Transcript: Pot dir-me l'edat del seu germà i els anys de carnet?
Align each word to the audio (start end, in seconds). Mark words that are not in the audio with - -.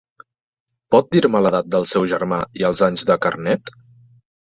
Pot 0.95 1.11
dir-me 1.15 1.41
l'edat 1.45 1.69
del 1.75 1.85
seu 1.91 2.07
germà 2.13 2.39
i 2.61 2.65
els 2.71 2.81
anys 2.89 3.05
de 3.11 3.19
carnet? 3.27 3.71